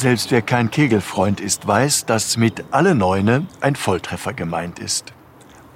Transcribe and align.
Selbst 0.00 0.30
wer 0.30 0.40
kein 0.40 0.70
Kegelfreund 0.70 1.42
ist, 1.42 1.66
weiß, 1.66 2.06
dass 2.06 2.38
mit 2.38 2.64
alle 2.70 2.94
Neune 2.94 3.46
ein 3.60 3.76
Volltreffer 3.76 4.32
gemeint 4.32 4.78
ist. 4.78 5.12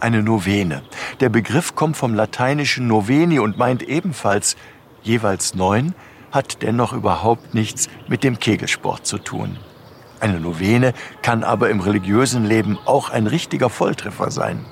Eine 0.01 0.23
Novene. 0.23 0.81
Der 1.21 1.29
Begriff 1.29 1.75
kommt 1.75 1.99
vom 1.99 2.15
lateinischen 2.15 2.87
Noveni 2.87 3.39
und 3.39 3.59
meint 3.59 3.83
ebenfalls 3.83 4.57
jeweils 5.03 5.55
neun, 5.55 5.95
hat 6.33 6.63
dennoch 6.63 6.95
überhaupt 6.95 7.53
nichts 7.53 7.91
mit 8.09 8.25
dem 8.25 8.39
Kegelsport 8.39 9.07
zu 9.07 9.19
tun. 9.19 9.59
Eine 10.21 10.41
Novene 10.41 10.95
kann 11.21 11.45
aber 11.45 11.69
im 11.69 11.81
religiösen 11.81 12.47
Leben 12.47 12.79
auch 12.87 13.11
ein 13.11 13.27
richtiger 13.27 13.69
Volltreffer 13.69 14.31
sein. 14.31 14.65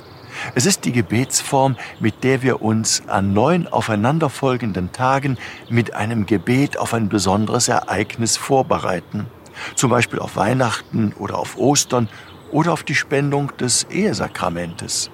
Es 0.54 0.64
ist 0.64 0.86
die 0.86 0.92
Gebetsform, 0.92 1.76
mit 2.00 2.24
der 2.24 2.40
wir 2.40 2.62
uns 2.62 3.06
an 3.06 3.34
neun 3.34 3.68
aufeinanderfolgenden 3.68 4.92
Tagen 4.92 5.36
mit 5.68 5.92
einem 5.92 6.24
Gebet 6.24 6.78
auf 6.78 6.94
ein 6.94 7.10
besonderes 7.10 7.68
Ereignis 7.68 8.38
vorbereiten. 8.38 9.26
Zum 9.74 9.90
Beispiel 9.90 10.18
auf 10.18 10.36
Weihnachten 10.36 11.12
oder 11.18 11.38
auf 11.38 11.56
Ostern 11.56 12.08
oder 12.50 12.72
auf 12.72 12.82
die 12.82 12.94
Spendung 12.94 13.56
des 13.56 13.84
Ehesakramentes. 13.90 15.10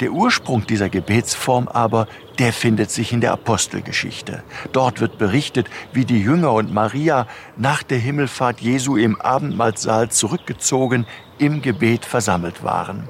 Der 0.00 0.10
Ursprung 0.10 0.66
dieser 0.66 0.90
Gebetsform 0.90 1.68
aber, 1.68 2.06
der 2.38 2.52
findet 2.52 2.90
sich 2.90 3.12
in 3.12 3.20
der 3.20 3.32
Apostelgeschichte. 3.32 4.42
Dort 4.72 5.00
wird 5.00 5.16
berichtet, 5.16 5.68
wie 5.92 6.04
die 6.04 6.20
Jünger 6.20 6.52
und 6.52 6.72
Maria 6.72 7.26
nach 7.56 7.82
der 7.82 7.98
Himmelfahrt 7.98 8.60
Jesu 8.60 8.96
im 8.96 9.20
Abendmahlsaal 9.20 10.10
zurückgezogen 10.10 11.06
im 11.38 11.62
Gebet 11.62 12.04
versammelt 12.04 12.62
waren 12.62 13.08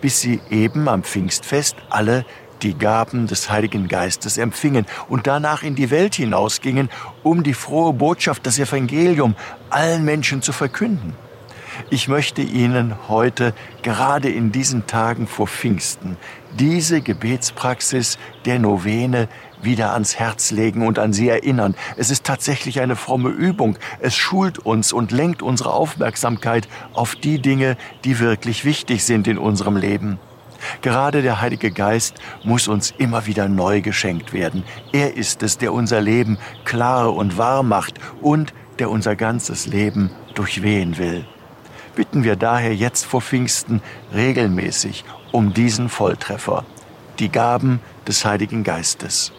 bis 0.00 0.20
sie 0.20 0.40
eben 0.50 0.88
am 0.88 1.02
Pfingstfest 1.02 1.76
alle 1.90 2.24
die 2.64 2.74
Gaben 2.74 3.26
des 3.26 3.50
Heiligen 3.50 3.86
Geistes 3.86 4.38
empfingen 4.38 4.86
und 5.08 5.26
danach 5.26 5.62
in 5.62 5.74
die 5.74 5.90
Welt 5.90 6.14
hinausgingen, 6.14 6.90
um 7.22 7.42
die 7.42 7.54
frohe 7.54 7.92
Botschaft, 7.92 8.46
das 8.46 8.58
Evangelium 8.58 9.36
allen 9.70 10.04
Menschen 10.04 10.42
zu 10.42 10.52
verkünden. 10.52 11.14
Ich 11.90 12.08
möchte 12.08 12.40
Ihnen 12.40 12.94
heute, 13.08 13.52
gerade 13.82 14.30
in 14.30 14.52
diesen 14.52 14.86
Tagen 14.86 15.26
vor 15.26 15.46
Pfingsten, 15.46 16.16
diese 16.58 17.00
Gebetspraxis 17.00 18.16
der 18.44 18.58
Novene 18.58 19.28
wieder 19.62 19.92
ans 19.92 20.16
Herz 20.16 20.50
legen 20.50 20.86
und 20.86 20.98
an 20.98 21.12
sie 21.12 21.28
erinnern. 21.28 21.74
Es 21.96 22.10
ist 22.10 22.24
tatsächlich 22.24 22.80
eine 22.80 22.96
fromme 22.96 23.30
Übung. 23.30 23.76
Es 24.00 24.14
schult 24.14 24.58
uns 24.58 24.92
und 24.92 25.10
lenkt 25.10 25.42
unsere 25.42 25.72
Aufmerksamkeit 25.72 26.68
auf 26.92 27.16
die 27.16 27.40
Dinge, 27.40 27.76
die 28.04 28.20
wirklich 28.20 28.64
wichtig 28.64 29.04
sind 29.04 29.26
in 29.26 29.38
unserem 29.38 29.76
Leben. 29.76 30.18
Gerade 30.82 31.22
der 31.22 31.40
Heilige 31.40 31.70
Geist 31.70 32.16
muss 32.42 32.68
uns 32.68 32.92
immer 32.96 33.26
wieder 33.26 33.48
neu 33.48 33.80
geschenkt 33.80 34.32
werden. 34.32 34.64
Er 34.92 35.16
ist 35.16 35.42
es, 35.42 35.58
der 35.58 35.72
unser 35.72 36.00
Leben 36.00 36.38
klar 36.64 37.14
und 37.14 37.38
wahr 37.38 37.62
macht 37.62 37.94
und 38.20 38.52
der 38.78 38.90
unser 38.90 39.16
ganzes 39.16 39.66
Leben 39.66 40.10
durchwehen 40.34 40.98
will. 40.98 41.26
Bitten 41.94 42.24
wir 42.24 42.36
daher 42.36 42.74
jetzt 42.74 43.06
vor 43.06 43.22
Pfingsten 43.22 43.80
regelmäßig 44.12 45.04
um 45.30 45.54
diesen 45.54 45.88
Volltreffer, 45.88 46.64
die 47.18 47.28
Gaben 47.28 47.80
des 48.06 48.24
Heiligen 48.24 48.64
Geistes. 48.64 49.32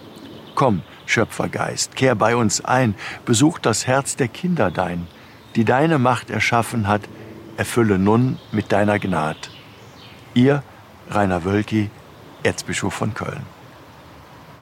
Komm, 0.55 0.81
Schöpfergeist, 1.05 1.95
kehr 1.95 2.15
bei 2.15 2.35
uns 2.35 2.63
ein, 2.63 2.95
besuch 3.25 3.59
das 3.59 3.87
Herz 3.87 4.15
der 4.15 4.29
Kinder 4.29 4.71
dein, 4.71 5.07
die 5.55 5.65
deine 5.65 5.99
Macht 5.99 6.29
erschaffen 6.29 6.87
hat, 6.87 7.01
erfülle 7.57 7.99
nun 7.99 8.39
mit 8.51 8.71
deiner 8.71 8.99
Gnade. 8.99 9.39
Ihr, 10.33 10.63
Rainer 11.09 11.43
Wölki, 11.43 11.89
Erzbischof 12.43 12.93
von 12.93 13.13
Köln. 13.13 13.54